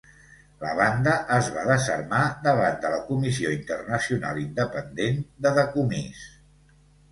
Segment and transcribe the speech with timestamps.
[0.61, 6.27] La banda es va desarmar davant de la Comissió Internacional Independent de Decomís.